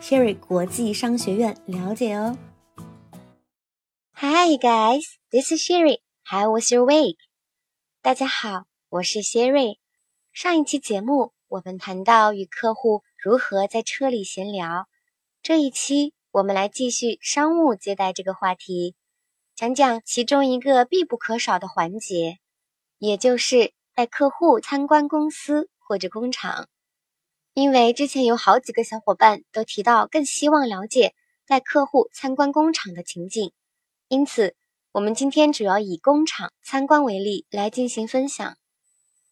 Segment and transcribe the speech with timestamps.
[0.00, 2.38] Sherry 国际商学院了解哦。
[4.14, 6.00] Hi guys, this is Sherry.
[6.24, 7.16] How was your week?
[8.00, 9.78] 大家好，我是 Sherry。
[10.32, 14.86] 上一期节目我们谈到与客户如何在车里闲聊，
[15.42, 18.94] 这一期我们来继续商务接待这个话题，
[19.56, 22.38] 讲讲其中一个必不可少的环节，
[22.98, 26.68] 也就是带客户参观公司或者工厂。
[27.58, 31.12] 因为之前有好几个小伙伴都提到更希望了解
[31.44, 33.50] 带客户参观工厂的情景，
[34.06, 34.54] 因此
[34.92, 38.56] 我们今天主要以工厂参观为例来进行分享。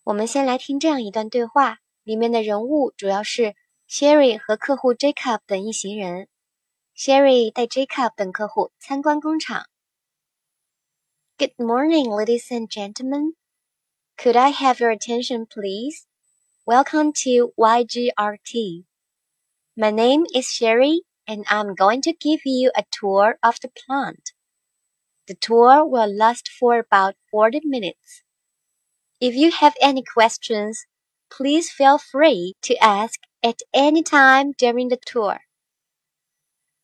[0.02, 3.54] 我们先来听这样一段对话，里面的人物主要是
[3.88, 6.26] Sherry 和客户 Jacob 等一行人。
[6.96, 9.68] Sherry 带 Jacob 等客户参观工厂。
[11.38, 13.34] Good morning, ladies and gentlemen.
[14.16, 16.05] Could I have your attention, please?
[16.68, 18.82] Welcome to YGRT.
[19.76, 24.32] My name is Sherry and I'm going to give you a tour of the plant.
[25.28, 28.24] The tour will last for about 40 minutes.
[29.20, 30.86] If you have any questions,
[31.30, 35.42] please feel free to ask at any time during the tour.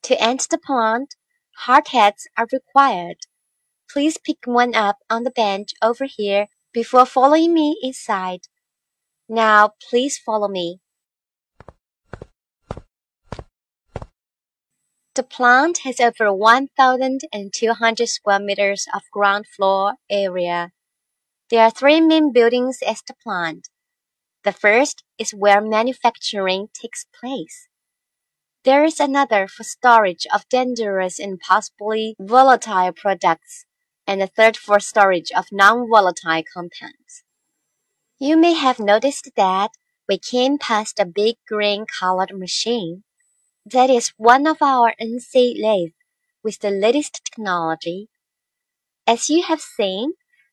[0.04, 1.16] To enter the plant,
[1.56, 3.16] hard hats are required.
[3.90, 8.42] Please pick one up on the bench over here before following me inside.
[9.34, 10.80] Now please follow me.
[15.14, 20.72] The plant has over 1,200 square meters of ground floor area.
[21.48, 23.70] There are three main buildings at the plant.
[24.44, 27.68] The first is where manufacturing takes place.
[28.64, 33.64] There is another for storage of dangerous and possibly volatile products,
[34.06, 37.24] and a third for storage of non-volatile compounds.
[38.22, 39.72] You may have noticed that
[40.08, 43.02] we came past a big green colored machine.
[43.66, 45.96] That is one of our NC lathes
[46.40, 48.10] with the latest technology.
[49.08, 50.12] As you have seen,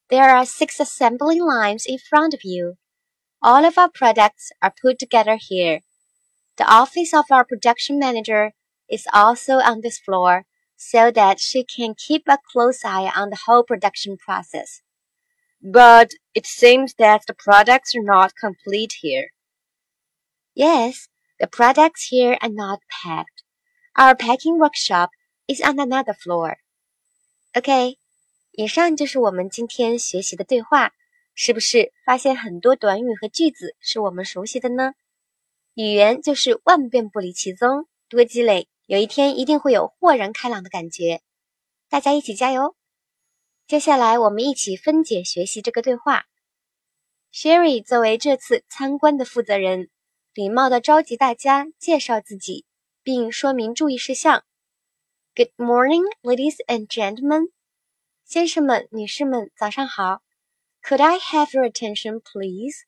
[0.10, 2.78] there are six assembly lines in front of you.
[3.40, 5.82] All of our products are put together here.
[6.58, 8.54] The office of our production manager
[8.90, 13.42] is also on this floor so that she can keep a close eye on the
[13.46, 14.82] whole production process.
[15.61, 19.31] But it seems that the products are not complete here.
[20.55, 21.09] Yes,
[21.39, 23.43] the products here are not packed.
[23.95, 25.11] Our packing workshop
[25.47, 26.57] is on another floor.
[27.55, 27.97] OK，
[28.53, 30.93] 以上就是我们今天学习的对话，
[31.35, 34.93] 是不是发现很多短语和句子是我们熟悉的呢？
[35.75, 41.23] 语言就是万变不离其宗，多积累，有一天一定会有豁然开朗的感觉。
[41.89, 42.77] 大家一起加油！
[43.70, 46.26] 接下来，我们一起分解学习这个对话。
[47.32, 49.92] Sherry 作为这次参观的负责人，
[50.34, 52.66] 礼貌地召集大家介绍自己，
[53.04, 54.44] 并说明注意事项。
[55.36, 57.52] Good morning, ladies and gentlemen，
[58.26, 60.24] 先生们、女士们，早上好。
[60.82, 62.86] Could I have your attention, please？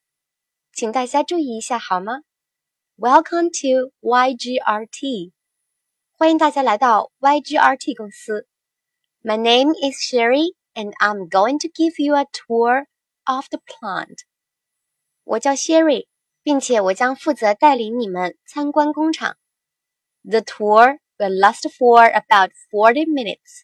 [0.73, 2.23] 请大家注意一下好吗
[2.97, 5.31] ？Welcome to YGRT，
[6.13, 8.47] 欢迎大家来到 YGRT 公司。
[9.21, 10.55] My name is Sherry。
[10.74, 12.86] and I'm going to give you a tour
[13.24, 14.20] of the plant.
[15.24, 16.06] 我叫 Sherry，
[16.42, 19.36] 并且我将负责带领你们参观工厂。
[20.22, 23.62] The tour will last for about forty minutes.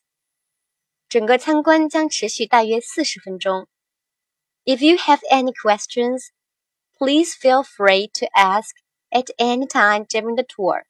[1.09, 3.69] 整个参观将持续大约四十分钟。
[4.65, 6.28] If you have any questions,
[6.97, 8.71] please feel free to ask
[9.10, 10.84] at any time during the tour.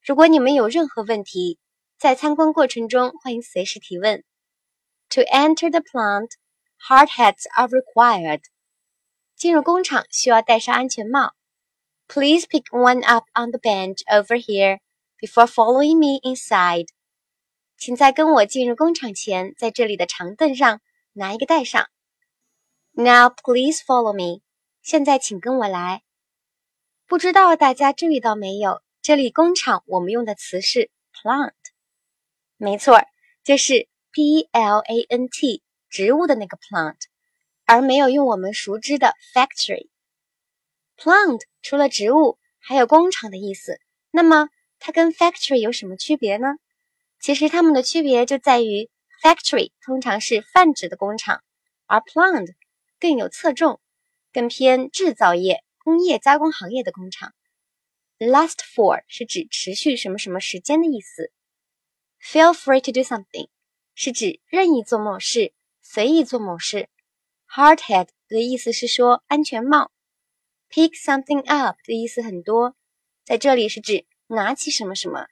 [0.00, 1.58] 如果你们有任何问题，
[1.98, 4.24] 在参观过程中欢迎随时提问。
[5.12, 6.30] to enter the plant,
[6.88, 8.42] hard hats are required.
[9.36, 11.34] 进入工厂需要戴上安全帽。
[12.08, 14.80] Please pick one up on the bench over here
[15.18, 16.88] before following me inside.
[17.76, 20.80] 请在跟我进入工厂前，在这里的长凳上
[21.12, 21.88] 拿一个戴上。
[22.92, 24.42] Now please follow me.
[24.82, 26.02] 现在请跟我来。
[27.06, 28.82] 不知道大家注意到没有？
[29.00, 31.52] 这里工厂我们用的词是 plant。
[32.56, 33.00] 没错，
[33.44, 36.99] 就是 P L A N T 植物的那个 plant，
[37.65, 39.89] 而没有用我们熟知的 factory。
[40.95, 43.79] plant 除了植物，还有工厂的意思。
[44.11, 46.57] 那么它跟 factory 有什么区别呢？
[47.19, 48.87] 其实它们的区别就在于
[49.23, 51.43] ，factory 通常是泛指的工厂，
[51.87, 52.53] 而 plant
[52.99, 53.81] 更有侧重，
[54.31, 57.33] 更偏制造业、工业加工行业的工厂。
[58.19, 61.31] Last for 是指持续什么什么时间的意思。
[62.21, 63.47] Feel free to do something
[63.95, 66.89] 是指任意做某事、随意做某事。
[67.47, 69.91] Hard hat 的意思是说安全帽。
[70.69, 72.75] Pick something up 的意思很多，
[73.23, 75.27] 在这里是指拿起什么什么。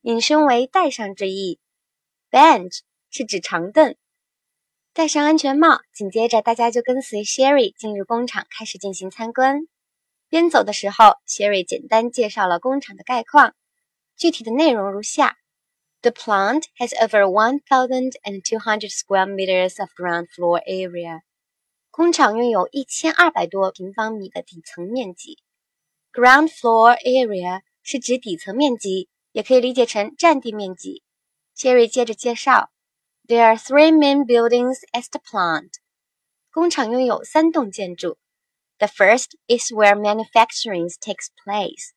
[0.00, 1.60] 引申为戴上之意。
[2.30, 2.80] Bench
[3.10, 3.94] 是指长凳。
[4.94, 9.68] 戴上安全帽，紧接着大家就跟随 Sherry 进入工厂，开始进行参观。
[10.28, 13.54] 边走的时候，Sherry 简单介绍了工厂的概况，
[14.16, 15.36] 具体的内容如下
[16.01, 21.21] ：The plant has over one thousand and two hundred square meters of ground floor area。
[21.91, 25.37] 工厂拥有一千二百多平方米的底层面积。
[26.11, 29.09] Ground floor area 是指底层面积。
[29.33, 31.03] 也可以理解成占地面积。
[31.55, 32.71] Sherry 接着介绍，
[33.27, 35.73] There are three main buildings at the plant。
[36.49, 38.17] 工厂拥有三栋建筑。
[38.79, 41.91] The first is where manufacturing takes place.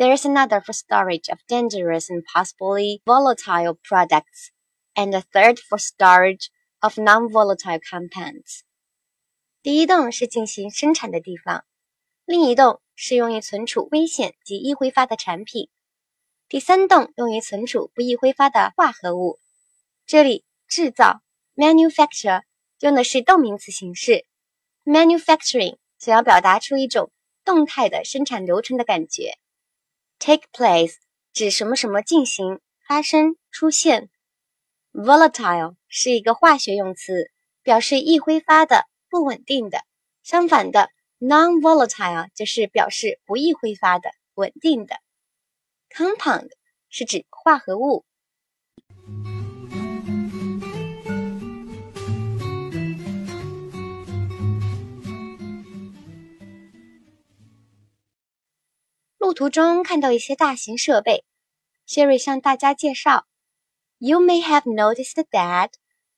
[0.00, 4.50] There is another for storage of dangerous and possibly volatile products,
[4.94, 6.48] and a third for storage
[6.80, 8.60] of non-volatile compounds.
[9.62, 11.64] 第一栋是进行生产的地方，
[12.26, 15.70] 另一栋是用于存储危险及易挥发的产品。
[16.46, 19.38] 第三栋用于存储不易挥发的化合物。
[20.04, 21.22] 这里制造
[21.54, 22.42] manufacture
[22.80, 24.26] 用的是动名词形式，
[24.84, 27.10] manufacturing 想要表达出一种
[27.46, 29.38] 动态的生产流程的感觉。
[30.21, 30.97] Take place
[31.33, 34.11] 指什么什么进行、发生、出现。
[34.93, 37.31] volatile 是一个化学用词，
[37.63, 39.83] 表示易挥发的、不稳定的。
[40.21, 40.89] 相反的
[41.19, 44.97] ，non-volatile 就是表示不易挥发的、稳定的。
[45.89, 46.51] Compound
[46.89, 48.05] 是指化合物。
[59.31, 61.23] 路途中看到一些大型设备
[61.87, 63.27] ，Sherry 向大家介绍。
[63.97, 65.69] You may have noticed that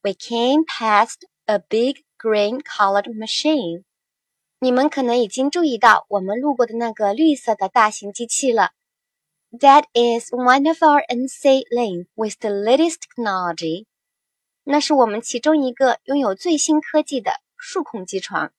[0.02, 3.84] we came past a big green-colored machine。
[4.58, 8.72] 你们可能已经注意到我们路过的那个绿色的大型机器了。
[9.52, 13.86] That is one of our NC lane with the latest technology。
[14.64, 18.52] 那是我们其中一个拥有最新科技的数控机床。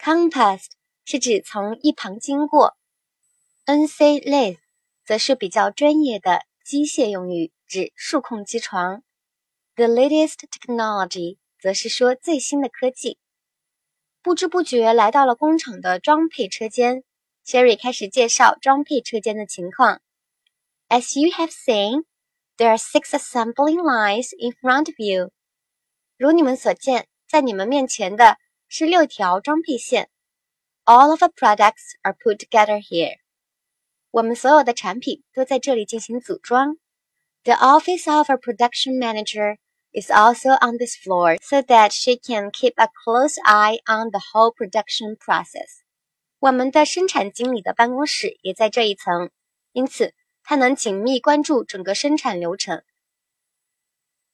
[0.00, 0.64] Compass
[1.04, 2.76] 是指从一旁经过
[3.65, 4.57] ，NC lathe
[5.05, 9.03] 则是比较专业的机械用语，指数控机床。
[9.75, 13.17] The latest technology 则是说最新的科技。
[14.21, 17.03] 不知不觉来到了工厂的装配车间。
[17.45, 20.01] Sherry 开始介绍装配车间的情况。
[20.89, 22.03] As you have seen,
[22.57, 25.31] there are six assembling lines in front of you.
[26.17, 28.37] 如你们所见，在你们面前的
[28.67, 30.09] 是六条装配线。
[30.85, 33.17] All of the products are put together here.
[34.13, 36.77] 我们所有的产品都在这里进行组装。
[37.43, 39.57] The office of a production manager
[39.91, 44.19] is also on this floor so that she can keep a close eye on the
[44.19, 45.81] whole production process.
[46.39, 49.29] 我们的生产经理的办公室也在这一层，
[49.71, 50.13] 因此
[50.43, 52.83] 他能紧密关注整个生产流程。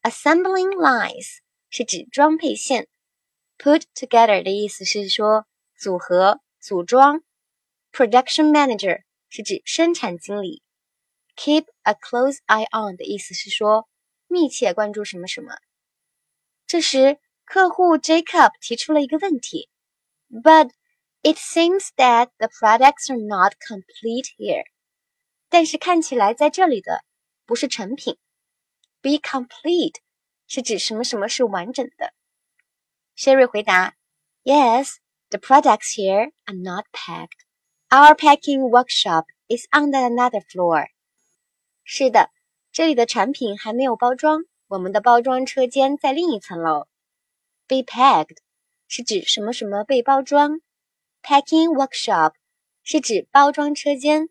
[0.02, 1.38] Assembling lines
[1.70, 2.88] 是指装配线，
[3.58, 5.48] put together 的意思是说
[5.78, 7.24] 组合、组装。
[7.92, 10.64] Production manager 是指生产经理，
[11.36, 13.88] keep a close eye on 的意思是说
[14.28, 15.56] 密切关注什么什么。
[16.68, 19.70] 这时，客户 Jacob 提出了一个问题，
[20.30, 20.72] But
[21.26, 24.66] It seems that the products are not complete here.
[25.50, 27.04] 但是看起来在这里的
[27.48, 28.20] 不是成品。
[29.02, 29.96] Be complete
[30.46, 32.14] 是指什么什么是完整的。
[33.18, 33.96] Sherry 回答：
[34.44, 34.98] Yes,
[35.30, 37.42] the products here are not packed.
[37.93, 40.91] Our packing workshop is on the another floor.
[41.83, 42.31] 是的，
[42.71, 46.87] 这里的产品还没有包装，我们的包装车间在另一层楼。
[47.67, 48.37] Be packed
[48.87, 50.61] 是指什么什么被包装。
[51.21, 52.35] Packing workshop
[52.85, 54.29] 是指包装车间。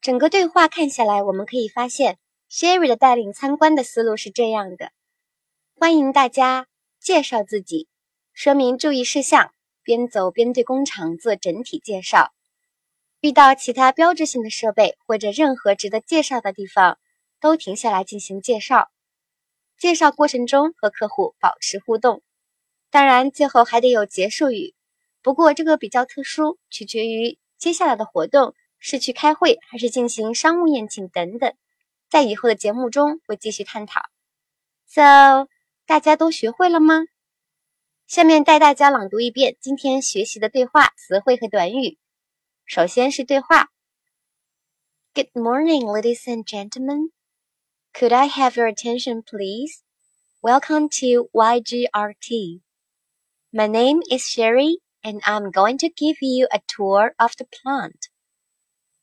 [0.00, 4.92] 整个对话看下来，我们可以发现，Sherry 的带领参观的思路是这样的：
[5.74, 6.68] 欢迎大家
[7.00, 7.88] 介绍自己，
[8.32, 9.52] 说明注意事项，
[9.82, 12.32] 边走边对工厂做整体介绍。
[13.22, 16.98] 遇到其他标志性的设备或者任何值得介绍的地方，
[17.40, 18.90] 都停下来进行介绍。
[19.78, 22.20] 介绍过程中和客户保持互动，
[22.90, 24.74] 当然最后还得有结束语。
[25.22, 31.54] 不过这个比较特殊，取决于接下来的活动是去开会还是进行商务宴请等等。
[32.10, 34.02] 在以后的节目中会继续探讨。
[34.88, 35.46] So，
[35.86, 37.04] 大家都学会了吗？
[38.08, 41.98] 下面带大家朗读一遍今天学习的对话、词汇和短语。
[42.65, 43.69] 首先是对话。
[45.13, 47.11] Good morning, ladies and gentlemen.
[47.93, 49.83] Could I have your attention, please?
[50.43, 52.61] Welcome to YGRT.
[53.51, 58.09] My name is Sherry, and I'm going to give you a tour of the plant.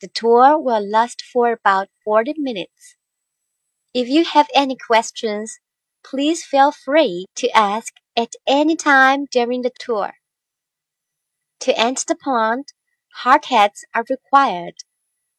[0.00, 2.97] The tour will last for about 40 minutes.
[3.93, 5.59] If you have any questions,
[6.04, 10.14] please feel free to ask at any time during the tour.
[11.61, 12.73] To enter the plant,
[13.16, 14.75] hard hats are required.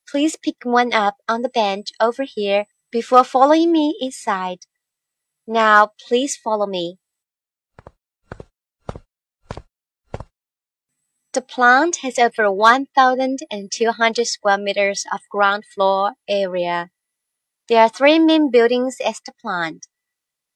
[0.09, 4.67] Please pick one up on the bench over here before following me inside.
[5.47, 6.99] Now, please follow me.
[11.33, 16.91] The plant has over 1,200 square meters of ground floor area.
[17.69, 19.87] There are three main buildings at the plant.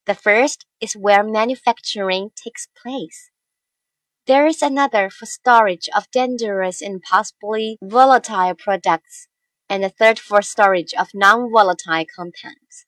[0.06, 3.30] The first is where manufacturing takes place.
[4.26, 9.28] There is another for storage of dangerous and possibly volatile products,
[9.68, 12.86] and a third for storage of non-volatile compounds.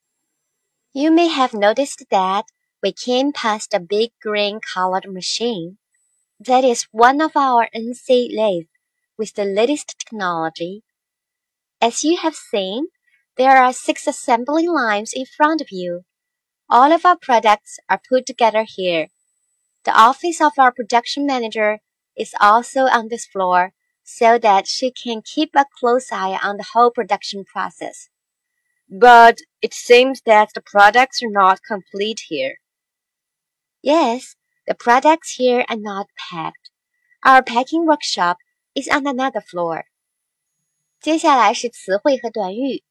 [0.95, 2.47] You may have noticed that
[2.83, 5.77] we came past a big green-colored machine
[6.41, 8.71] that is one of our NC lathes
[9.19, 10.85] with the latest technology.
[11.83, 12.87] As you have seen,
[13.37, 16.05] there are six assembly lines in front of you.
[16.71, 19.09] All of our products are put together here.
[19.86, 21.80] The office of our production manager
[22.16, 26.68] is also on this floor so that she can keep a close eye on the
[26.74, 28.10] whole production process.
[28.90, 32.60] But it seems that the products are not complete here.
[33.82, 34.36] Yes,
[34.68, 36.70] the products here are not packed.
[37.24, 38.38] Our packing workshop
[38.76, 39.86] is on another floor.
[41.00, 42.84] 接下来是词汇和短语。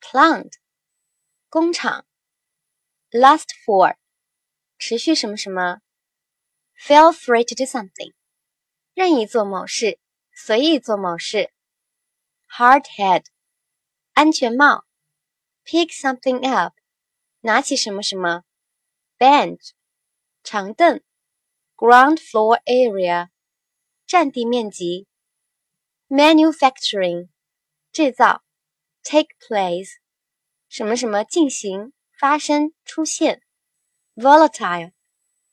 [0.00, 0.52] Plant，
[1.50, 2.06] 工厂。
[3.10, 3.94] Last for，
[4.79, 5.81] 持续什么什么。
[6.75, 8.13] Feel free to do something，
[8.95, 9.99] 任意做某事，
[10.33, 11.51] 随意做某事。
[12.47, 13.25] Hard head，
[14.13, 14.85] 安全帽。
[15.65, 16.73] Pick something up，
[17.41, 18.43] 拿起什么什么。
[19.19, 19.71] Bench。
[20.41, 21.01] 长凳
[21.75, 23.29] ，ground floor area，
[24.07, 25.05] 占地面积
[26.07, 27.27] ，manufacturing，
[27.91, 28.41] 制造
[29.03, 29.97] ，take place，
[30.69, 33.43] 什么什么进行、发生、出现
[34.19, 34.91] volatile，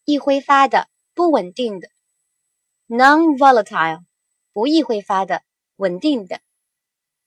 [0.04, 1.88] 易挥发的、不稳定的。
[2.88, 4.04] ；non-volatile，
[4.52, 5.44] 不易挥发的、
[5.76, 6.40] 稳定的。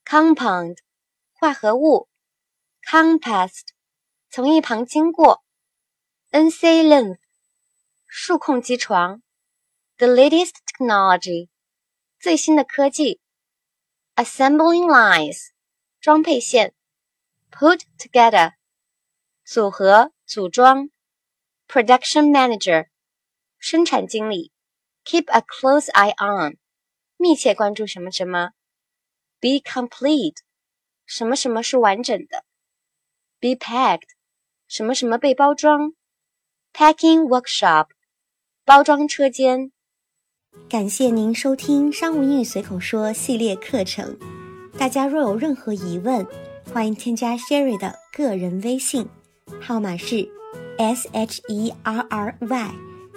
[0.04, 0.80] ；compound，
[1.32, 2.10] 化合物。
[2.84, 3.70] ；compassed，
[4.30, 5.42] 从一旁经过。
[6.32, 7.20] ；NC lathe，
[8.06, 9.24] 数控机床。
[9.98, 11.48] ；the latest technology，
[12.20, 13.22] 最新的科技。
[14.16, 15.52] ；assembling lines，
[16.02, 16.74] 装配线。
[17.50, 18.56] ；put together，
[19.46, 20.90] 组合、组装。
[21.70, 22.88] ，production manager，
[23.60, 24.52] 生产经理
[25.06, 26.58] ，keep a close eye on，
[27.16, 28.50] 密切关注什么什么
[29.40, 30.36] ，be complete，
[31.06, 32.44] 什么什么是完整的
[33.40, 34.10] ，be packed，
[34.68, 35.94] 什么什么被包装
[36.74, 37.88] ，packing workshop。
[38.66, 39.72] 包装车间，
[40.70, 44.16] 感谢您收听《商务英语随口说》系列课程。
[44.78, 46.24] 大家若有任何疑问，
[46.72, 49.10] 欢迎添加 Sherry 的个人微信，
[49.60, 50.30] 号码是
[50.80, 52.72] S H E R R Y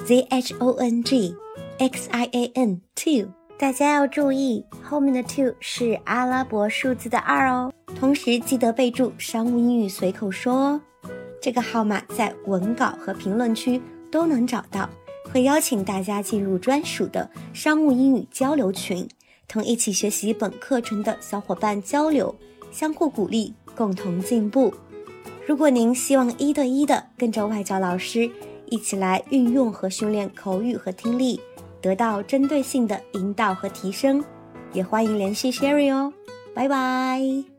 [0.04, 1.32] Z H O N G
[1.78, 3.28] X I A N two。
[3.56, 7.72] 大家要注意，后面的 two 是阿拉伯数字的二哦。
[7.94, 10.80] 同时记得备注“商务英语随口说”哦。
[11.40, 14.90] 这个号码在文稿和评论区都能找到。
[15.32, 19.08] 会邀请大家进入专属的商务英语交流群，
[19.46, 22.34] 同一起学习本课程的小伙伴交流，
[22.72, 24.74] 相互鼓励，共同进步。
[25.46, 28.30] 如果您希望一对一的跟着外教老师
[28.66, 31.40] 一起来运用和训练口语和听力，
[31.80, 34.24] 得到针对性的引导和提升，
[34.72, 36.12] 也欢迎联系 Sherry 哦。
[36.54, 37.51] 拜拜。